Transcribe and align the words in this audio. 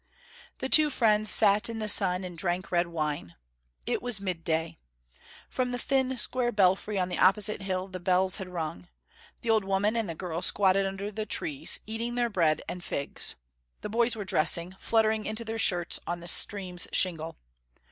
The 0.57 0.67
two 0.67 0.89
friends 0.89 1.29
sat 1.29 1.69
in 1.69 1.77
the 1.77 1.87
sun 1.87 2.23
and 2.23 2.35
drank 2.35 2.71
red 2.71 2.87
wine. 2.87 3.35
It 3.85 4.01
was 4.01 4.19
midday. 4.19 4.79
From 5.47 5.69
the 5.69 5.77
thin, 5.77 6.17
square 6.17 6.51
belfry 6.51 6.97
on 6.97 7.07
the 7.07 7.19
opposite 7.19 7.61
hill 7.61 7.87
the 7.87 7.99
bells 7.99 8.37
had 8.37 8.49
rung. 8.49 8.87
The 9.43 9.51
old 9.51 9.63
women 9.63 9.95
and 9.95 10.09
the 10.09 10.15
girl 10.15 10.41
squatted 10.41 10.87
under 10.87 11.11
the 11.11 11.27
trees, 11.27 11.81
eating 11.85 12.15
their 12.15 12.31
bread 12.31 12.63
and 12.67 12.83
figs. 12.83 13.35
The 13.81 13.89
boys 13.89 14.15
were 14.15 14.25
dressing, 14.25 14.73
fluttering 14.79 15.27
into 15.27 15.45
their 15.45 15.59
shirts 15.59 15.99
on 16.07 16.19
the 16.19 16.27
stream's 16.27 16.87
shingle. 16.91 17.37